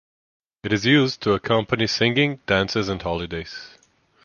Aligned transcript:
It 0.63 0.73
is 0.73 0.87
used 0.87 1.21
to 1.21 1.33
accompany 1.33 1.85
singing, 1.85 2.39
dances, 2.47 2.89
and 2.89 2.99
holidays. 2.99 3.77